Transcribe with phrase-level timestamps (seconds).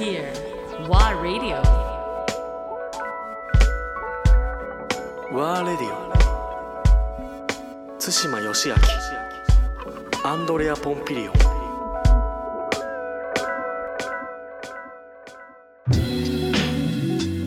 [0.00, 0.32] here.
[0.88, 1.60] WA Radio.
[5.32, 6.10] ワーレディオ
[8.00, 8.74] 対馬義明
[10.28, 11.34] アンドレア・ポンピリオン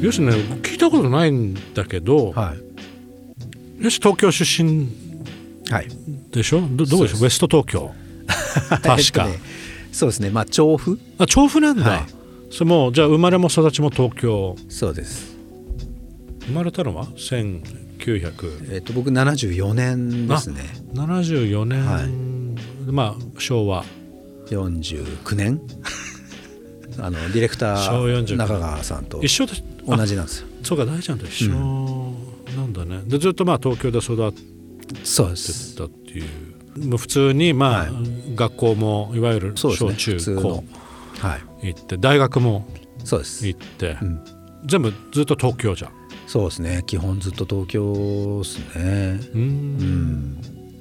[0.01, 0.31] よしね
[0.61, 2.53] 聞いたことないんだけど、は
[3.79, 3.83] い。
[3.83, 4.87] よし東京出身
[5.69, 5.87] はい。
[6.31, 6.61] でしょ？
[6.61, 7.17] どどうでしょ？
[7.19, 7.91] うウエスト東京
[8.69, 9.39] 確か、 えっとね
[9.91, 10.29] そうですね。
[10.29, 10.97] まあ調布？
[11.17, 12.22] あ調布なんだ、はい
[12.53, 14.55] それもうじゃあ生まれも育ちも東京。
[14.69, 15.35] そうです。
[16.45, 20.61] 生まれたのは？1974えっと僕74年ですね。
[21.65, 22.91] 年、はい。
[22.91, 23.83] まあ昭和。
[24.51, 25.59] 49年。
[26.99, 29.53] あのディレクタ昭和49ー中川さんと一緒で
[29.87, 30.47] 同じなんですよ。
[30.61, 31.49] そうか大ちゃんと一緒。
[32.55, 34.39] なんだね、でずっとまあ東京で育って
[35.03, 35.75] そうです。
[35.75, 36.87] たっていう。
[36.87, 37.91] もう普通にまあ、はい。
[38.35, 40.63] 学校もいわゆる小中高。
[41.17, 42.65] はい行って大学も
[43.03, 43.47] そうです。
[43.47, 44.21] 行って、うん。
[44.65, 45.91] 全部ずっと東京じゃん。
[46.27, 46.83] そうですね。
[46.85, 49.19] 基本ずっと東京ですね。
[49.33, 50.37] うーん。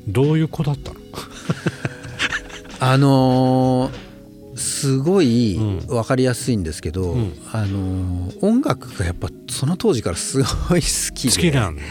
[0.09, 1.01] どういう子だったの？
[2.81, 4.13] あのー
[4.55, 5.87] すごいうん。
[5.87, 7.33] 分かりやすいんですけど、ん。
[7.53, 11.35] あのー音楽がやっぱその当時からすごい好きで。
[11.35, 11.83] 好きなんだ、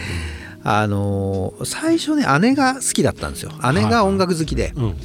[0.64, 3.52] あのー最初ね姉が好きだったんですよ。
[3.74, 4.96] 姉が音楽好きで、うん、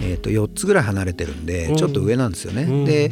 [0.00, 1.76] えー、と4つぐらい離れてるんで、うん。
[1.76, 2.84] ちょっと上なんですよね、うん。
[2.84, 3.10] で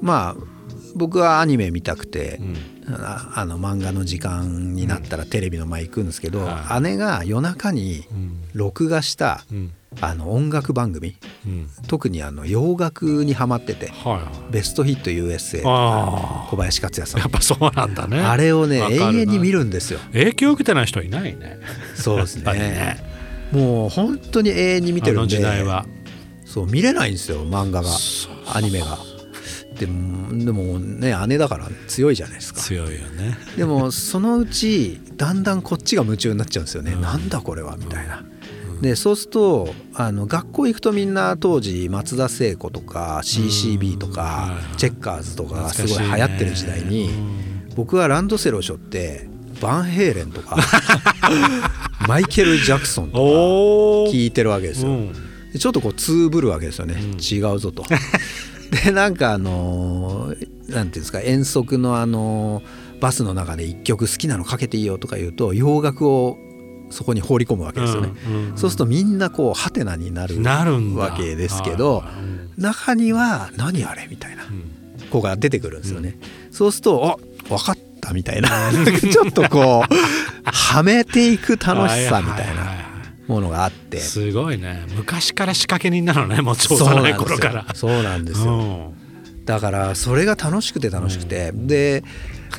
[0.00, 0.54] まあ
[0.96, 2.56] 僕はアニメ見たくて、うん。
[2.86, 6.82] ああの漫画の時間になったらテレビの前行くんですけど、はい。
[6.82, 8.40] 姉が夜中にうん。
[8.52, 9.72] 録画したうん。
[10.00, 11.68] あの音楽番組うん。
[11.86, 17.20] 特にあの洋楽にハマっててはいはい「ベストヒット USA」あ小林克也さん。
[17.20, 18.20] あやっぱそうなんだね。
[18.20, 20.00] あれをね永遠に見るんですよ。
[20.12, 21.60] 影響を受けてない人いないね。
[21.94, 22.52] そうですね。
[22.54, 23.14] ね。
[23.52, 25.86] もう本当に永遠に見てるんで時代は
[26.44, 27.90] そう見れないんですよ漫画が。
[28.54, 28.98] アニメが。
[29.78, 32.60] でもでもね姉だから強いじゃないですか。
[32.60, 33.36] 強いよね。
[33.56, 38.24] でもそのうちだんだんこっちが夢中になっちゃうんですよね、なんだこれはみたいな。
[38.80, 44.76] でそうするとあの学校行くとみんな当時松田聖子とか CCB とはいかはい。
[44.76, 47.10] チェッカーズとかがすごい流行ってる時代に
[47.74, 49.28] 僕はランドセルを背負って
[49.60, 50.58] バンヘイレンとか
[52.06, 53.18] マイケル・ジャクソンとか
[54.12, 54.90] 聞いてるわけですよ。
[54.90, 55.12] うん。
[55.12, 55.18] で
[55.58, 57.84] ちょっとこうつぶるわけですよね、違うぞと。
[58.84, 66.38] でなんかあのーなんていうんですか遠足のあのーバスの中で一曲好きなのかけていいよとか言うと洋楽を
[66.90, 68.12] そこに放り込むわけですよね。
[68.26, 70.40] うんうんそうするとみんなこうハテナになる
[70.96, 72.02] わけですけど
[72.56, 75.08] 中には何あれみたいなうん。
[75.10, 76.18] 子が出てくるんですよね。
[76.50, 78.48] そうするとあ分かったみたいな。
[79.12, 79.94] ちょっとこう
[80.44, 82.83] はめていく楽しさみたいな
[83.26, 83.98] ものがあって。
[83.98, 84.84] すごいね。
[84.96, 87.66] 昔から仕掛け人なのねもう超幼い頃から。
[87.74, 88.44] そうなんですよ。
[88.44, 88.94] そうなんですよ。
[89.36, 89.44] うん。
[89.44, 92.02] だからそれが楽しくて楽しくて、で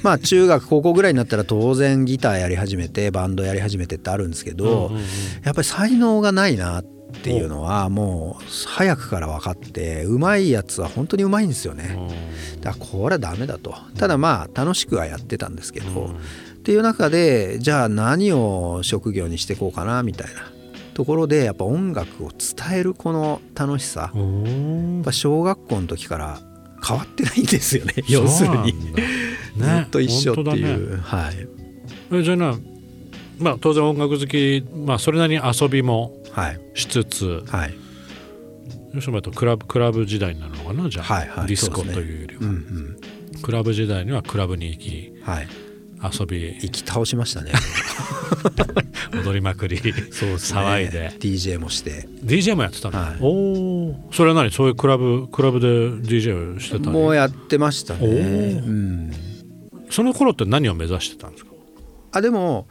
[0.03, 5.01] まあ中学高校ぐらいになったら当然ギターやり始めてバンドやり始めてってあるんですけど、うんうんうん。
[5.43, 6.83] やっぱり才能がないなっ
[7.23, 11.97] ていうのはもう早くから分かってうまいやつは本当にうまいんですよね。
[12.61, 13.73] だからこれはダメだと。
[13.97, 16.11] ただまあ楽しくはやってたんですけど、
[16.57, 20.51] っていう中でじゃあ何を職業にしていこうかなみたいな
[20.95, 24.21] ところでやっぱ音楽を伝えるこの楽しさ、や
[25.01, 26.39] っぱ小学校の時から
[26.87, 29.01] 変わってないんですよね要するに、そうなんだ。
[29.57, 29.83] ずね。
[29.87, 31.01] っと一緒って本いう、ね。
[31.03, 31.47] はい。
[32.13, 32.55] えじゃあな
[33.37, 36.59] まあ当然音楽好きまあそれなりに遊びもはい。
[36.75, 37.73] しつつはい。
[38.97, 43.41] 吉野とクラブクラブ時代になるのかなじゃあ、はいはいディスコというよりは、うんうん。
[43.41, 45.13] クラブ時代にはクラブに行き。
[45.23, 45.47] はい
[46.03, 47.51] 遊び生き倒しましたね。
[49.25, 49.77] 踊りまくり。
[49.77, 49.81] ね。
[50.11, 51.11] 騒いで。
[51.19, 52.07] DJ もして。
[52.23, 53.17] DJ もやってたの、はい。
[53.21, 54.51] おおそれは何？
[54.51, 56.91] そういうクラブクラブで DJ をしてたの？
[56.91, 58.65] もうやってましたね、おー。
[58.65, 59.11] うん、
[59.89, 61.51] その頃って何を目指してたんですか？
[62.11, 62.67] あでも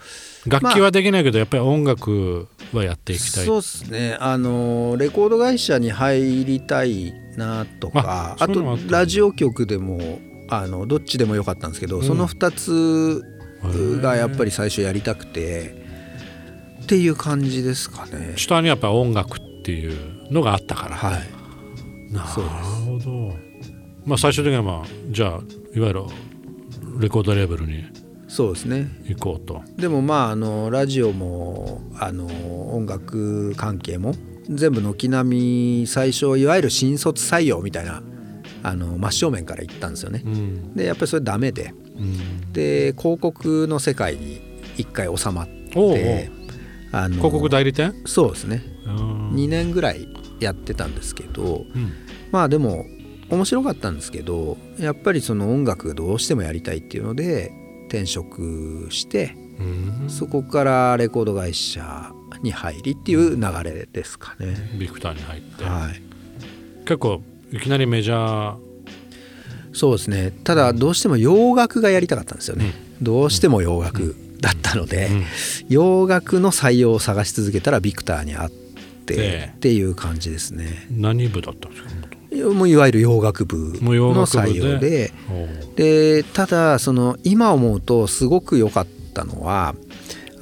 [0.46, 4.16] 楽器はできないけどやっぱり音楽はやっていきたい、そうですね。
[4.18, 10.18] あのレコード会社に入りたいなとかあとラジオ局でも
[10.48, 12.02] あのどっちでもよかったんですけど、ん。
[12.02, 13.22] その2つ
[14.02, 15.84] がやっぱり最初やりたくて
[16.82, 18.34] っていう感じですかね。
[18.36, 23.34] 下にやっぱ音楽っていうのがあったから、はい、なるほど。
[24.04, 25.30] まあ最終的にはまあじゃあ
[25.74, 26.02] いわゆる
[26.98, 27.84] レコードレーベルに
[28.28, 28.88] そうですね。
[29.04, 29.62] 行こうと。
[29.76, 32.26] でもまああのラジオもあの
[32.74, 34.14] 音楽関係も
[34.50, 38.02] 全部軒並み最初いわゆる新卒採用みたいな
[38.64, 40.22] あの真正面から行ったんですよね。
[40.24, 40.74] うん。
[40.74, 41.74] でやっぱりそれダメで。
[41.96, 42.52] うん。
[42.52, 44.40] で広告の世界に
[44.78, 46.30] 一回収まって
[46.90, 47.94] あの広告代理店？
[48.06, 48.62] そうですね。
[48.86, 49.30] うん。
[49.34, 50.08] 2年ぐらい
[50.40, 51.92] やってたんですけどうん。
[52.32, 52.86] まあでも
[53.28, 57.52] 面白かったんですけどやっぱりその音楽がどうしてもやりたいっていうので
[57.88, 60.08] 転職してうん。
[60.08, 62.12] そこからレコード会社
[62.42, 64.56] に入りっていう流れですかね。
[64.78, 66.00] ビクターに入って、はい。
[66.86, 67.22] 結構
[67.54, 68.56] いきなりメジャー。
[69.72, 70.32] そうですね。
[70.42, 75.08] ただどうしても洋楽がやりたかったんですよね、どうしても洋楽だったので、
[75.68, 78.64] 洋楽の採用を探し続けたらビクターにあって
[79.04, 80.86] でっていう感じですね。
[80.90, 81.88] 何部だったんですか？
[82.54, 85.12] もういわゆる洋楽部の採用で。
[85.76, 89.74] でただその今思うとすごく良かったのは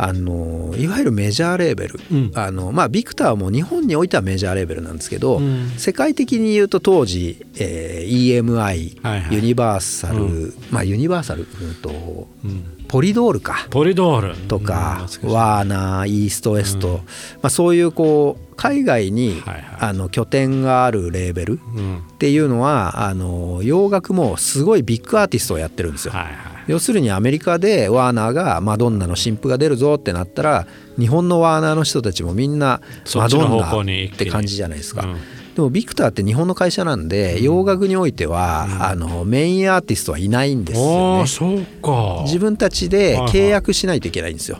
[0.04, 2.32] あのいわゆるメジャーレーベル、うん。
[2.34, 5.70] あのまあ、ビクターも日本においてはメジャーレーベルなんですけど、うん。
[5.76, 9.34] 世界的に言うと当時、えー EMI、はいはい。
[9.36, 12.64] ユニバーサル、うまあユニバーサルうんとうん。
[12.88, 13.68] ポリドールか。
[13.70, 14.36] ポリドール。
[14.48, 16.96] とか、ワーナーイーストウェスト、うん。
[16.96, 17.02] ま
[17.44, 19.64] あ、そういうこう海外に、はいはい。
[19.78, 21.98] あの拠点があるレーベルうん。
[21.98, 26.12] っていうのはあの洋楽もすごいビッグアーティストをやってるんですよ。
[26.12, 30.66] はいはい要するにアメリカでワーナーがマドンナの新譜が出るぞってなったら
[30.98, 32.80] 日本のワーナーの人たちもみんな
[33.14, 35.02] マドンナって感じじゃないですか。
[35.02, 35.16] うん。
[35.54, 41.26] でもビクターって日本の会社なんで洋楽においては、あのメインアーティストはいないんですよね。
[41.26, 42.22] そうか。
[42.24, 44.58] 自分たちで契約しないといけないんですよ。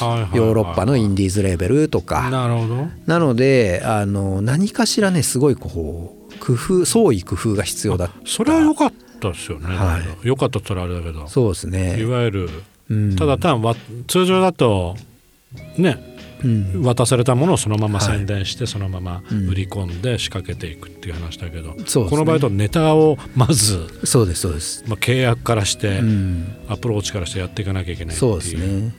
[0.00, 0.36] はいはいはい。
[0.36, 2.28] ヨーロッパのインディーズレーベルとか。
[2.30, 2.86] なるほど。
[3.06, 10.00] なのであの何かしらねすごいこう工夫創意工夫が必要だそれは良かったですよね、はい。
[10.00, 11.26] だけど良かったったらあれだけど。
[11.28, 12.04] そうですいね。
[12.04, 12.50] わゆる
[12.88, 13.16] うん。
[13.16, 13.74] ただ単わ
[14.06, 14.96] 通常だと
[15.76, 16.82] ねうん。
[16.82, 18.18] 渡されたものをそのままはい。
[18.18, 19.48] 宣伝してそのままうん。
[19.48, 22.04] 売り込んで仕掛けていくっていう話だけど、そうですね。
[22.10, 24.84] この場合だとネタをまず、そうですそうです。
[24.86, 26.56] まあ、契約からして、うん。
[26.68, 28.92] アプローチからしてやっていかなきゃいけないっていそうですね。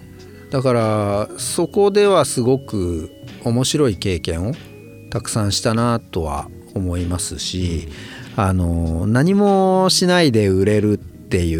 [0.49, 3.11] だからそこではすごく
[3.43, 4.53] 面白い経験を
[5.09, 7.87] たくさんしたなとは思いますし、
[8.38, 11.56] あの何もしないで売れるってい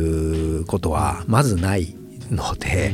[0.60, 1.96] うことはまずない
[2.30, 2.94] ので、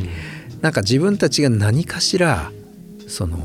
[0.61, 2.51] なんか自分たちが何かしら
[3.07, 3.37] その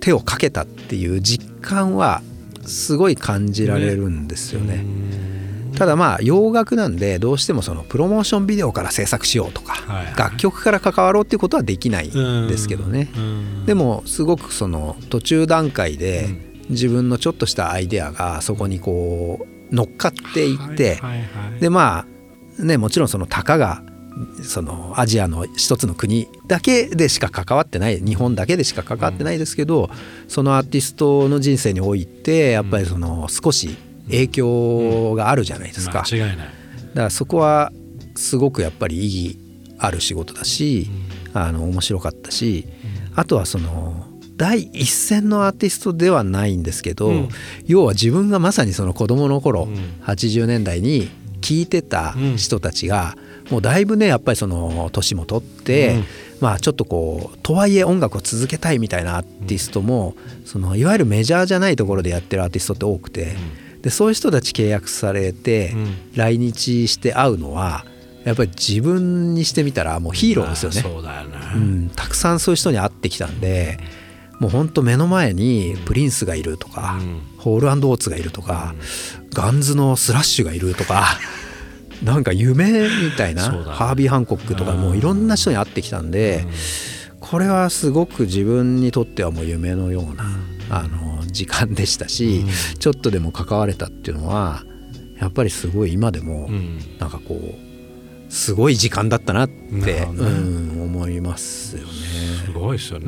[0.00, 2.22] 手をかけたっていう実感は
[2.66, 4.84] すごい感じられるんですよね。
[5.76, 10.14] ただまあ洋楽なんでどうしてもそのプロモーションビデオから制作しようとか、はいはい。
[10.16, 13.64] 楽曲から関わろうっていうことはできないんですけどね、うん。
[13.64, 16.30] でもすごくその途中段階で
[16.68, 21.60] う自分のちょっとしたアイデアがそこにこう乗っかっていって、はいはいはい。
[21.60, 22.06] でま
[22.58, 23.82] あねもちろんそのたかが
[24.42, 29.90] そのアジアの一つの国だけでしか関わってない日本だけでしか関わってないですけど、
[30.26, 33.76] そのアーティストの人生においてやっぱりその少し
[34.06, 36.02] 影響があるじゃないですか。
[36.10, 36.36] 間違いない。
[36.38, 36.52] だか
[36.94, 37.70] らそこは
[38.16, 39.38] すごくやっぱり意義
[39.78, 40.90] ある仕事だし、
[41.32, 42.66] あの面白かったし、
[43.14, 44.07] あとはその
[44.38, 47.28] 第一線のアーティストではないんですけど、うん。
[47.66, 49.74] 要は自分がまさにその子供の頃、うん。
[50.06, 53.16] 80年代に聴いてた人たちが、
[53.50, 56.04] もうだいぶねやっぱりその年も取って、うん。
[56.40, 60.14] まあちょっとこうとはいえ音楽を続けたいみたいなアーティストも、
[60.44, 63.34] そのいわゆるメジャーじゃないところでやってるアーティストって多くて、
[63.82, 65.94] でそういう人たち契約されてうん。
[66.14, 67.84] 来日して会うのは
[68.24, 70.82] やっぱり自分にしてみたらもうヒーローですよね。
[71.96, 73.78] たくさんそういう人に会ってきたんで
[74.38, 77.20] もうほんと目の前にプリンスがいるとか、うん。
[77.38, 78.74] ホールオーツがいるとか、
[79.32, 81.18] ガンズのスラッシュがいるとか
[82.02, 86.46] なんか夢みたいな、ハービー・ハンコックとかもういろんな人に会ってきたんで、
[87.20, 90.24] これはすごく自分にとってはもう夢のような、
[90.70, 92.44] あの時間でしたし、
[92.78, 94.62] ちょっとでも関われたっていうのは
[95.20, 96.78] やっぱりすごい今でもうん。
[96.98, 97.68] なんかこう
[98.32, 101.88] すごい時間だったなって、思いますよね。
[102.44, 103.06] すごいですよね、